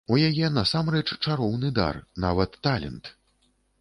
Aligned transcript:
У 0.13 0.17
яе 0.27 0.47
насамрэч 0.53 1.05
чароўны 1.25 1.69
дар, 1.81 1.99
нават 2.25 2.59
талент. 2.69 3.17